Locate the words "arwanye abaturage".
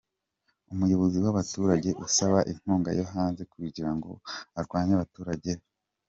4.59-5.51